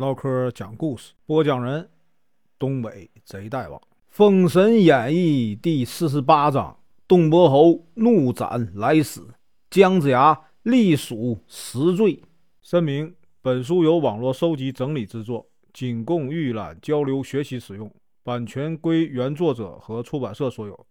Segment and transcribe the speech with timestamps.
[0.00, 1.86] 唠嗑讲故事，播讲人：
[2.58, 6.74] 东北贼大王，《封神演义》第四十八章：
[7.06, 9.20] 东伯侯怒斩来使，
[9.68, 12.22] 姜子牙隶属十罪。
[12.62, 17.92] 声明：本书由网络收集整理制作，仅供预览、交流、学习使用，
[18.22, 20.86] 版权归原作者和出版社所有，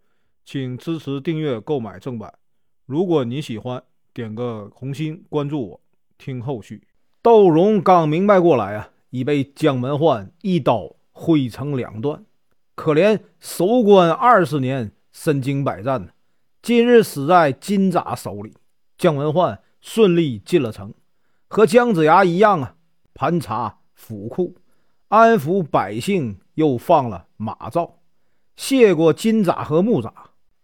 [0.46, 2.32] 请支持订阅、购买正版。
[2.86, 3.82] 如果你喜欢，
[4.14, 5.82] 点个红心，关注我，
[6.20, 6.84] 听后续。
[7.23, 8.91] 窦荣刚明白过来啊！
[9.10, 12.23] 已被姜文焕一刀挥成两段，
[12.76, 16.13] 可怜守关二十年，身经百战
[16.62, 18.54] 今日死在金吒手里。
[18.98, 20.94] 姜文焕顺利进了城，
[21.48, 22.76] 和姜子牙一样啊，
[23.13, 24.55] 盘查府库，
[25.08, 27.99] 安抚百姓，又放了马赵，
[28.55, 30.12] 谢过金吒和木吒。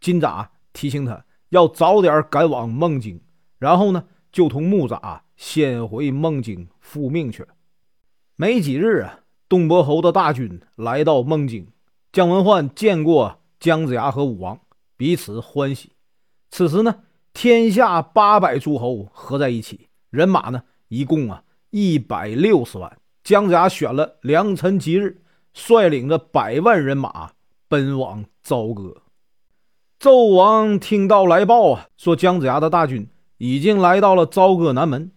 [0.01, 3.21] 金吒提醒他要早点赶往孟津，
[3.57, 7.54] 然后呢，就同木吒先回孟津复命去了。
[8.37, 11.67] 没几日啊，东伯侯的大军来到孟津，
[12.11, 14.59] 姜文焕见过姜子牙和武王，
[14.97, 15.93] 彼此欢喜。
[16.51, 22.97] 此时呢，天下八百诸侯合在一起，人马呢一共啊一百六十万。
[23.23, 25.21] 姜子牙选了良辰吉日，
[25.53, 27.31] 率领着百万人马
[27.69, 29.01] 奔往朝歌。
[29.97, 33.07] 纣王听到来报啊，说姜子牙的大军
[33.37, 35.11] 已经来到了朝歌南门，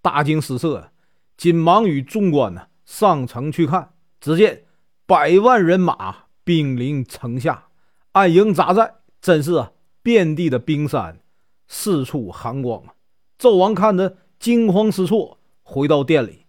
[0.00, 0.88] 大惊失色。
[1.36, 4.64] 紧忙与众官呢上城去看，只见
[5.06, 7.68] 百万人马兵临城下，
[8.12, 9.72] 安营扎寨，真是啊
[10.02, 11.20] 遍地的冰山，
[11.66, 12.94] 四处寒光啊！
[13.38, 16.46] 纣王看得惊慌失措，回到店里，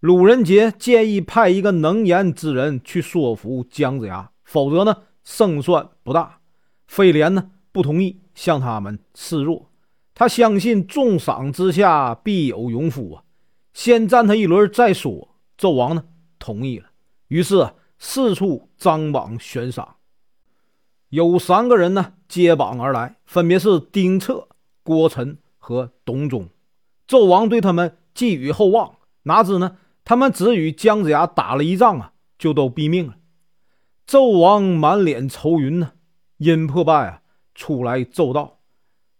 [0.00, 6.40] 鲁仁杰建议派一个能言之人去说服姜子牙，否则呢胜算不大。
[6.86, 9.70] 飞廉呢不同意向他们示弱，
[10.14, 13.22] 他相信重赏之下必有勇夫啊。
[13.80, 15.28] 先战他一轮再说。
[15.56, 16.04] 纣王呢
[16.38, 16.90] 同意了，
[17.28, 19.96] 于是四处张榜悬赏。
[21.08, 24.48] 有三个人呢接榜而来，分别是丁策、
[24.82, 26.50] 郭岑和董忠。
[27.08, 33.16] 纣王对他们寄予厚望，哪知呢他们只与姜子牙打了一仗啊，就都毙命了。
[34.06, 35.92] 纣王满脸愁云呢，
[36.36, 37.22] 因破败啊
[37.54, 38.58] 出来奏道：“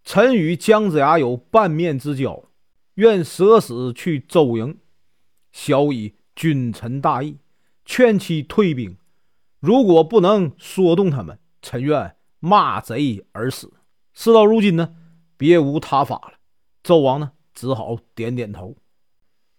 [0.04, 2.44] 臣与姜子牙有半面之交。”
[3.00, 4.76] 愿舍死去周营，
[5.52, 7.38] 小以君臣大义，
[7.86, 8.98] 劝其退兵。
[9.58, 13.72] 如果不能说动他们，臣愿骂贼而死。
[14.12, 14.96] 事到如今呢，
[15.38, 16.32] 别无他法了。
[16.84, 18.76] 纣王呢，只好点点头。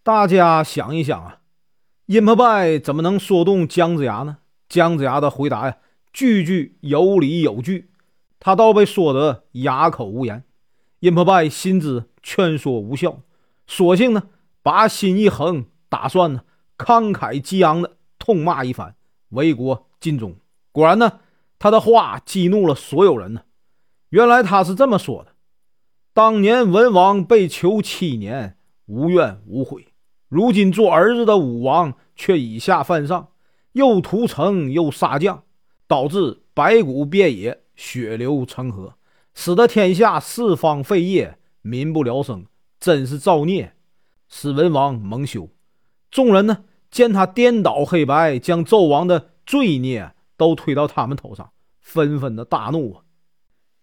[0.03, 1.39] 大家想一想啊，
[2.05, 4.37] 殷破败怎么能说动姜子牙呢？
[4.69, 5.77] 姜子牙的回答呀，
[6.13, 7.89] 句句有理有据，
[8.39, 10.43] 他倒被说得哑口无言。
[10.99, 13.23] 殷破败心知劝说无效。
[13.73, 14.23] 索性呢，
[14.61, 16.41] 把心一横，打算呢
[16.77, 18.97] 慷慨激昂的痛骂一番，
[19.29, 20.35] 为国尽忠。
[20.73, 21.21] 果然呢，
[21.57, 23.43] 他的话激怒了所有人呢。
[24.09, 25.31] 原来他是这么说的：
[26.13, 29.83] 当年文王被囚七年，无怨无悔；
[30.27, 33.29] 如今做儿子的武王却以下犯上，
[33.71, 35.45] 又屠城又杀将，
[35.87, 38.95] 导致白骨遍野，血流成河，
[39.33, 42.45] 使得天下四方废业，民不聊生。
[42.81, 43.75] 真是造孽，
[44.27, 45.47] 使文王蒙羞。
[46.09, 53.03] 众人呢，见他颠倒黑白，将纣王的罪孽都推到他们头上，纷纷的大怒啊！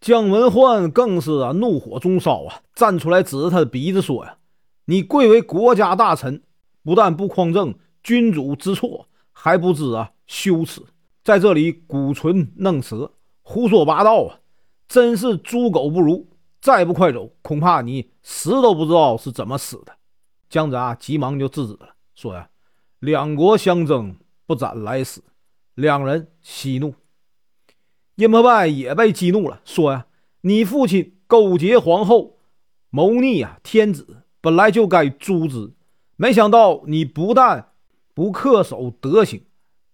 [0.00, 4.38] 姜文焕更是啊，怒火中烧啊，站出来指着他的鼻子说：“呀，
[4.86, 6.42] 你贵为国家大臣，
[6.82, 10.82] 不但不匡正君主之错，还不知啊羞耻，
[11.22, 14.40] 在这里鼓唇弄舌，胡说八道啊！
[14.88, 16.26] 真是猪狗不如！”
[16.60, 19.92] 再不快走，恐怕你死都不知道是怎么死的。
[20.50, 22.48] 姜子牙急忙就制止了，说：“呀，
[22.98, 25.22] 两国相争，不斩来使。”
[25.74, 26.94] 两人息怒。
[28.16, 30.06] 殷破败也被激怒了，说：“呀，
[30.40, 32.38] 你父亲勾结皇后，
[32.90, 35.72] 谋逆啊天子，本来就该诛之。
[36.16, 37.72] 没想到你不但
[38.14, 39.44] 不恪守德行，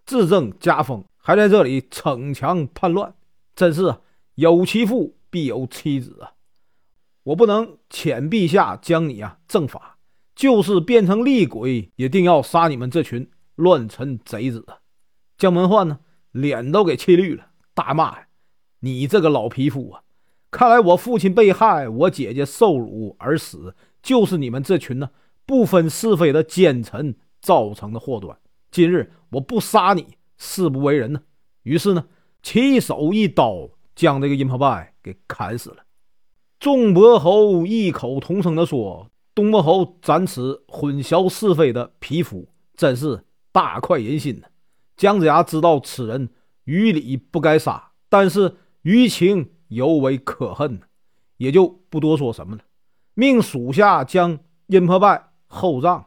[0.06, 3.14] 自正家风，还在这里逞强叛乱，
[3.54, 3.94] 真是
[4.36, 6.32] 有其父必有其子啊！”
[7.24, 9.98] 我不能遣陛下将你啊正法，
[10.34, 14.64] 就是变成厉鬼，也定要杀你们这群乱臣贼子。
[15.38, 16.00] 江文焕呢，
[16.32, 18.28] 脸都给气绿了，大骂呀
[18.80, 20.02] ：“你这个老匹夫啊！
[20.50, 25.10] 看来我父亲被害，我姐姐受辱而死，就是你们这群呢
[25.46, 28.38] 不分是非的奸臣造成的祸端。
[28.70, 31.22] 今日我不杀你，誓不为人呢。”
[31.64, 32.06] 于是呢，
[32.42, 35.83] 起手一刀将这个殷破败给砍死了。
[36.58, 44.46] 众伯侯异口同声地说：“东伯侯斩此混淆是非的匹夫，真是大快人心呐。
[44.96, 46.30] 姜子牙知道此人
[46.64, 50.80] 于理不该杀，但是于情尤为可恨，
[51.36, 52.62] 也就不多说什么了，
[53.14, 56.06] 命属下将殷破败厚葬。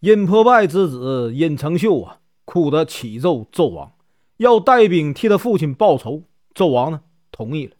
[0.00, 3.92] 殷破败之子殷承秀啊，哭得启奏纣王，
[4.36, 6.22] 要带兵替他父亲报仇。
[6.54, 7.02] 纣王呢，
[7.32, 7.76] 同意了。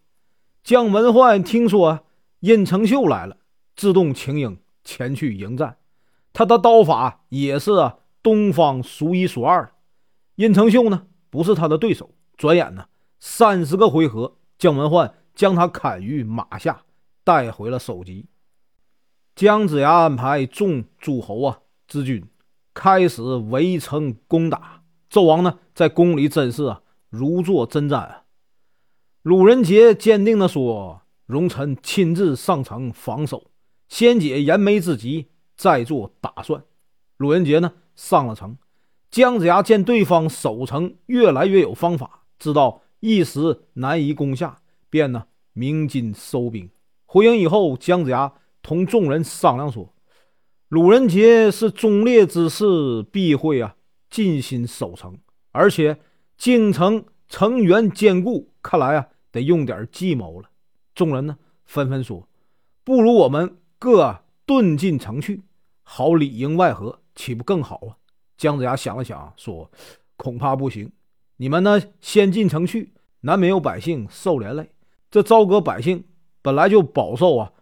[0.62, 2.04] 姜文焕听说
[2.40, 3.38] 殷承秀来了，
[3.74, 5.78] 自动请缨前去迎战。
[6.32, 9.72] 他的刀法也是啊东方数一数二的。
[10.36, 12.14] 殷承秀呢，不是他的对手。
[12.36, 12.86] 转眼呢，
[13.18, 16.82] 三十个回合，姜文焕将他砍于马下，
[17.24, 18.26] 带回了首级。
[19.34, 22.26] 姜子牙安排众诸侯啊之军
[22.74, 24.82] 开始围城攻打。
[25.10, 28.19] 纣王呢，在宫里真是啊如坐针毡啊。
[29.22, 33.50] 鲁仁杰坚定地说：“容臣亲自上城防守，
[33.86, 35.26] 先解燃眉之急，
[35.58, 36.64] 再做打算。”
[37.18, 38.56] 鲁仁杰呢，上了城。
[39.10, 46.70] 姜子牙见对方守城越来越有方法，知道一时难以攻下，便呢鸣金收兵。
[47.04, 48.32] 回营以后，姜子牙
[48.62, 49.92] 同众人商量说
[50.68, 53.76] ：“鲁仁杰是忠烈之士，必会啊
[54.08, 55.18] 尽心守城，
[55.52, 55.98] 而且
[56.38, 60.50] 京城成员坚固。”看来啊，得用点计谋了。
[60.94, 62.28] 众人呢，纷纷说
[62.84, 65.44] ：“不如我们各遁进城去，
[65.82, 67.96] 好里应外合，岂不更好啊？”
[68.36, 69.70] 姜子牙想了想，说
[70.18, 70.92] ：“恐怕不行。
[71.36, 74.70] 你们呢，先进城去，难免有百姓受连累。
[75.10, 76.04] 这朝歌百姓
[76.42, 77.52] 本来就饱受啊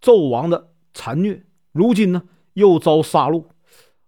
[0.00, 2.22] 纣王的残虐，如今呢，
[2.52, 3.44] 又遭杀戮。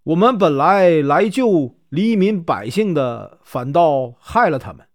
[0.04, 4.86] 我们本来来救黎民百姓的，反倒害了他们，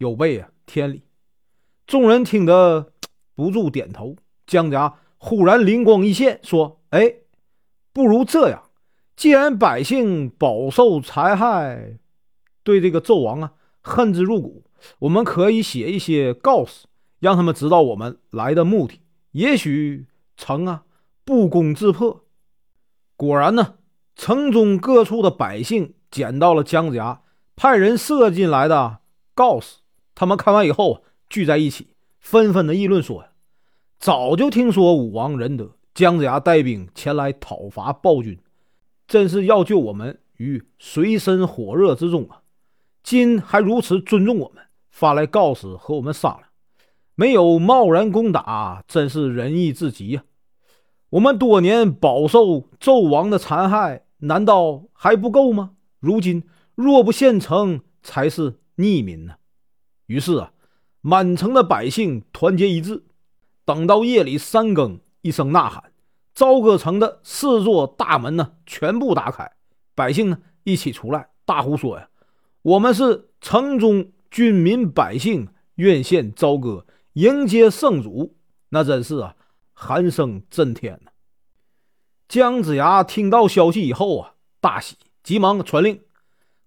[0.00, 1.02] 有悖啊！”天理，
[1.86, 2.92] 众人听得
[3.36, 4.16] 不住点头。
[4.46, 7.16] 姜家忽然灵光一现，说：“哎，
[7.92, 8.70] 不如这样，
[9.14, 11.98] 既然百姓饱受残害，
[12.62, 13.52] 对这个纣王啊
[13.82, 14.64] 恨之入骨，
[15.00, 16.86] 我们可以写一些告示，
[17.18, 19.02] 让他们知道我们来的目的。
[19.32, 20.06] 也许
[20.36, 20.84] 城啊
[21.24, 22.24] 不攻自破。”
[23.16, 23.74] 果然呢，
[24.16, 27.20] 城中各处的百姓捡到了姜子牙
[27.54, 29.00] 派人射进来的
[29.34, 29.76] 告示。
[30.20, 33.30] 他们看完以后聚在一起，纷纷的议论说：“呀，
[33.98, 38.38] 早就听说武王仁德，姜子牙带兵前来讨伐暴君，
[39.08, 42.42] 真是要救我们于水深火热之中啊！
[43.02, 46.42] 今还如此尊重我们，发来告示和我们商量，
[47.14, 50.24] 没有贸然攻打，真是仁义至极呀！
[51.08, 55.70] 我们多年饱受纣王的残害，难道还不够吗？
[55.98, 56.44] 如今
[56.74, 59.36] 若不献城，才是逆民呢！”
[60.10, 60.52] 于是啊，
[61.02, 63.04] 满城的百姓团结一致。
[63.64, 65.92] 等到夜里三更，一声呐喊，
[66.34, 69.52] 朝歌城的四座大门呢，全部打开，
[69.94, 72.08] 百姓呢一起出来，大呼说：“呀，
[72.62, 75.46] 我们是城中军民百姓，
[75.76, 78.36] 愿献朝歌，迎接圣主。”
[78.70, 79.36] 那真是啊，
[79.72, 81.12] 喊声震天呐！
[82.26, 86.00] 姜子牙听到消息以后啊，大喜，急忙传令，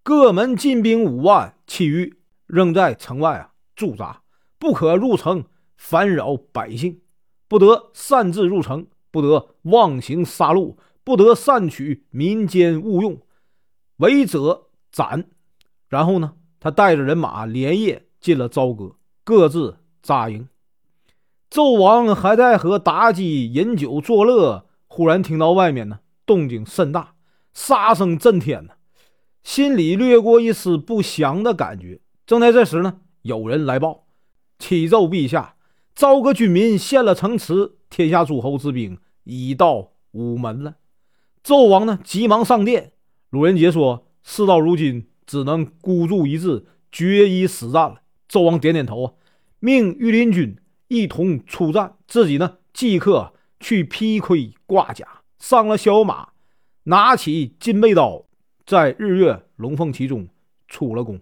[0.02, 2.23] 各门进兵五万，其余。
[2.54, 4.22] 仍在城外啊驻扎，
[4.60, 5.44] 不可入城
[5.76, 7.02] 烦扰百姓，
[7.48, 13.20] 不得擅自入城，不得妄行杀戮，不得擅取民间物用，
[13.98, 15.32] 违者斩。
[15.88, 20.48] 然后呢，他带着人马连夜进了朝歌，各自扎营。
[21.50, 27.16] 纣王还在和妲己饮酒作乐，忽然听到外面呢动静甚大，
[27.52, 28.74] 杀声震天呢，
[29.44, 32.00] 心里掠过一丝不祥的感觉。
[32.34, 34.08] 正在这时呢，有人来报，
[34.58, 35.54] 启奏陛下，
[35.94, 40.78] 朝歌军民献了城池，天下诸侯之兵已到午门了。
[41.44, 42.94] 纣王呢，急忙上殿。
[43.30, 49.14] 鲁仁杰说：“事到如今，只能孤注一掷，决一死战了。”纣王点点头啊，
[49.60, 56.30] 命御林军一同出战，自己呢，即刻去披盔挂甲，上了小马，
[56.86, 58.26] 拿起金背刀，
[58.66, 60.28] 在日月龙凤旗中
[60.68, 61.22] 出了宫。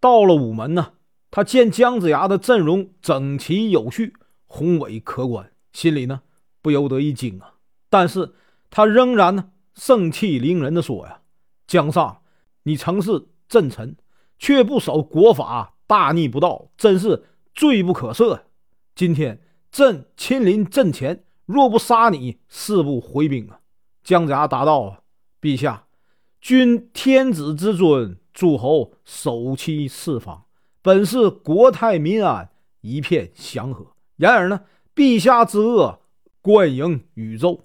[0.00, 0.92] 到了午门呢，
[1.30, 4.14] 他见姜子牙的阵容整齐有序，
[4.46, 6.22] 宏伟可观，心里呢
[6.62, 7.54] 不由得一惊啊。
[7.90, 8.34] 但是
[8.70, 11.22] 他仍然呢盛气凌人的说：“呀，
[11.66, 12.22] 姜尚，
[12.62, 13.96] 你曾是朕臣，
[14.38, 17.24] 却不守国法，大逆不道，真是
[17.54, 18.42] 罪不可赦。
[18.94, 19.40] 今天
[19.72, 23.60] 朕亲临阵前，若不杀你，誓不回兵啊！”
[24.04, 25.02] 姜子牙答道：“，
[25.42, 25.86] 陛下，
[26.40, 30.44] 君天子之尊。”诸侯守其四方，
[30.80, 32.48] 本是国泰民安，
[32.82, 33.84] 一片祥和。
[34.14, 34.60] 然而呢，
[34.94, 35.98] 陛下之恶，
[36.40, 37.62] 贯盈宇宙，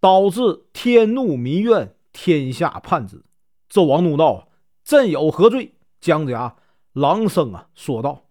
[0.00, 3.22] 导致天怒民怨，天下叛之。
[3.70, 4.48] 纣王怒道
[4.82, 6.56] ：“朕有何罪？”姜子牙
[6.94, 8.24] 朗声啊说道：“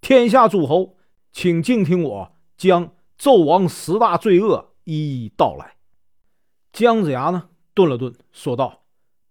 [0.00, 0.96] 天下诸侯，
[1.30, 5.76] 请静听我将纣王十大罪恶一一道来。”
[6.72, 8.81] 姜子牙呢，顿了顿，说道：“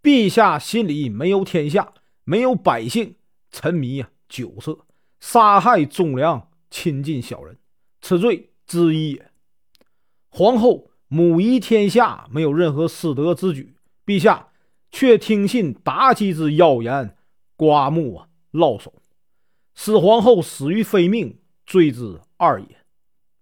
[0.01, 1.93] 陛下心里没有天下，
[2.23, 3.15] 没有百姓，
[3.51, 4.85] 沉迷啊酒色，
[5.19, 7.57] 杀害忠良，亲近小人，
[8.01, 9.31] 此罪之一也。
[10.29, 14.47] 皇后母仪天下，没有任何失德之举，陛下
[14.91, 17.15] 却听信妲己之谣言，
[17.55, 18.93] 刮目啊烙手，
[19.75, 22.67] 使皇后死于非命，罪之二也。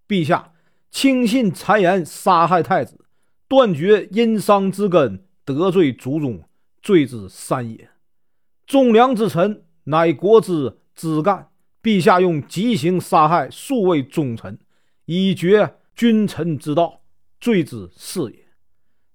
[0.06, 0.52] 陛下
[0.90, 2.96] 轻信谗言，杀害太子。”
[3.50, 6.40] 断绝殷商之根，得罪祖宗，
[6.80, 7.90] 罪之三也。
[8.66, 11.48] 忠良之臣，乃国之枝干。
[11.82, 14.58] 陛下用极刑杀害数位忠臣，
[15.06, 17.00] 以绝君臣之道，
[17.40, 18.38] 罪之四也。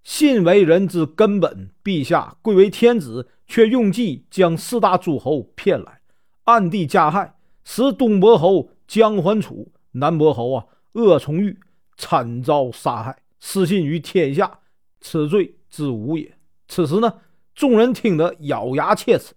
[0.04, 6.02] 信为人之根本，陛下贵为天子，却用计将四大诸侯骗来，
[6.46, 11.60] 暗地加害，使东伯侯姜桓楚、南伯侯啊鄂崇玉
[11.98, 13.16] 惨遭杀害。
[13.40, 14.60] 失信于天下，
[15.02, 16.36] 此罪之无也。
[16.68, 17.14] 此时呢，
[17.56, 19.34] 众人听得咬牙切齿，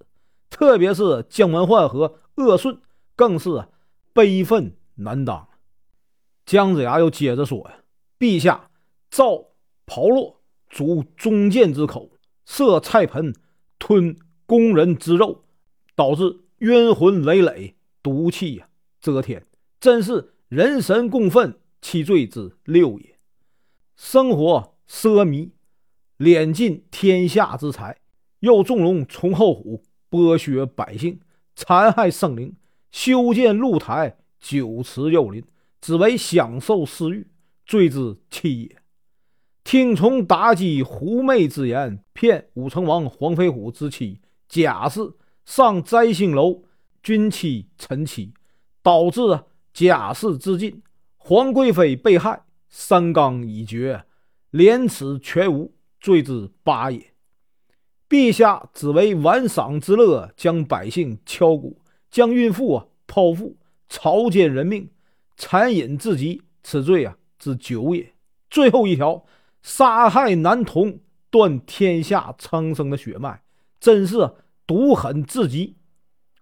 [0.51, 2.81] 特别是姜文焕和鄂顺，
[3.15, 3.69] 更是
[4.13, 5.49] 悲愤难当。
[6.45, 7.77] 姜子牙又接着说呀
[8.19, 8.71] ：“陛下
[9.09, 9.37] 造
[9.87, 10.37] 炮烙，
[10.69, 12.11] 煮忠谏之口，
[12.45, 13.33] 设菜盆，
[13.79, 15.45] 吞工人之肉，
[15.95, 18.69] 导致冤魂累累，毒气呀
[19.01, 19.45] 遮天，
[19.79, 23.19] 真是人神共愤，其罪之六也。”
[23.95, 25.51] 生活奢靡，
[26.19, 27.99] 敛尽天下之财，
[28.41, 31.21] 又纵容崇后虎，剥削百姓，
[31.55, 32.55] 残害生灵，
[32.91, 35.45] 修建露台，酒池肉林，
[35.81, 37.27] 只为享受私欲，
[37.67, 38.77] 罪之七也。
[39.65, 45.13] 听从妲己狐媚之言，骗武成王黄飞虎之妻贾氏
[45.45, 46.63] 上摘星楼，
[47.03, 48.33] 君妻臣妻，
[48.83, 49.21] 导致
[49.75, 50.83] 贾氏自尽，
[51.17, 52.45] 皇贵妃被害。
[52.71, 54.05] 三纲已绝，
[54.51, 57.15] 廉耻全无，罪之八也。
[58.09, 63.57] 陛下只为玩赏之乐，将百姓敲鼓，将孕妇啊剖腹，
[63.89, 64.89] 草菅人命，
[65.37, 68.15] 残忍至极，此罪啊之九也。
[68.49, 69.25] 最后一条，
[69.63, 71.01] 杀害男童，
[71.31, 73.43] 断天下苍生的血脉，
[73.79, 74.31] 真是
[74.67, 75.77] 毒狠至极。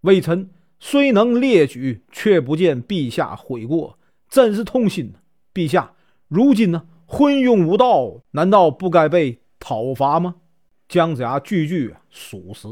[0.02, 5.18] 微臣虽能列举，却不见陛下悔过，真是痛心呐，
[5.52, 5.94] 陛下。
[6.28, 10.36] 如今呢，昏庸无道，难道不该被讨伐吗？
[10.88, 12.68] 姜子牙句句属实。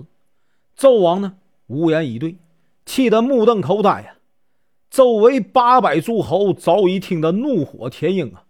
[0.76, 2.36] 纣王呢，无言以对，
[2.84, 4.16] 气得目瞪口呆呀。
[4.90, 8.44] 周围八百诸侯早已听得怒火填膺啊，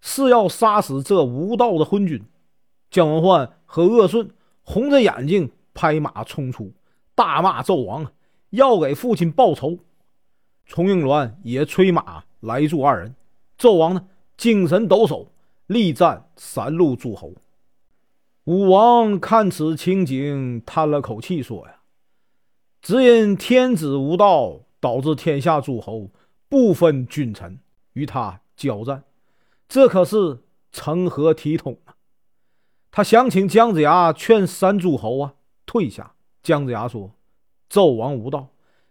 [0.00, 2.22] 是要杀死这无道的昏君。
[2.90, 4.30] 姜文焕和鄂顺
[4.62, 6.72] 红着眼睛拍马冲出，
[7.14, 8.12] 大骂纣王
[8.50, 9.78] 要给父亲报仇。
[10.66, 13.14] 崇英鸾也催马来助二人。
[13.58, 14.06] 纣王呢？
[14.36, 15.26] 精神抖擞，
[15.66, 17.32] 力战三路诸侯。
[18.44, 21.80] 武王看此情景，叹了口气，说：“呀，
[22.80, 26.10] 只因天子无道，导致天下诸侯
[26.48, 27.60] 不分君臣
[27.92, 29.04] 与他交战，
[29.68, 31.94] 这可是成何体统啊！”
[32.90, 35.34] 他想请姜子牙劝三诸侯啊
[35.64, 36.14] 退下。
[36.42, 37.14] 姜子牙说
[37.70, 38.48] ：“纣王无道，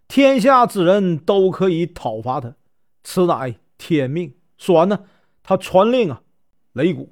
[0.08, 2.55] 天下之人都可以讨伐他，
[3.03, 5.05] 此乃天命。”说完呢。
[5.43, 6.22] 他传令啊，
[6.75, 7.10] 擂鼓，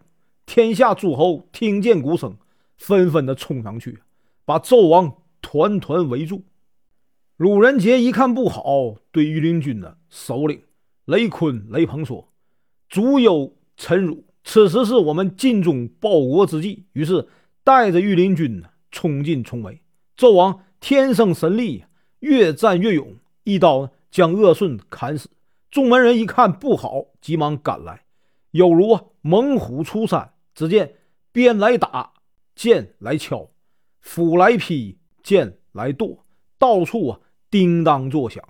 [0.49, 2.35] 天下诸侯听见鼓声，
[2.75, 3.99] 纷纷的冲上去，
[4.45, 6.43] 把纣王团团围住。
[7.37, 10.59] 鲁仁杰一看不好，对御林军的首领
[11.05, 12.29] 雷坤、雷鹏说
[12.89, 17.27] ：“足有臣辱，此时是我们尽忠报国之际。”于是
[17.63, 19.79] 带着御林军呢冲进重围。
[20.17, 21.83] 纣王天生神力，
[22.21, 25.29] 越战越勇，一刀将鄂顺砍死。
[25.69, 28.01] 众门人一看不好，急忙赶来。
[28.49, 30.95] 犹如猛虎出山，只见
[31.31, 32.13] 鞭来打，
[32.55, 33.49] 剑来敲，
[34.01, 36.25] 斧来劈，剑来剁，
[36.57, 38.43] 到处啊叮当作响，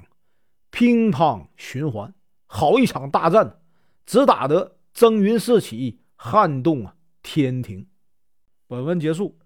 [0.71, 2.13] 乒乓循环，
[2.47, 3.61] 好一场大战，
[4.05, 7.87] 只打得蒸云四起，撼动啊天庭。
[8.67, 9.37] 本文结束，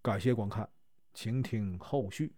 [0.00, 0.68] 感谢观看，
[1.14, 2.32] 请听后续。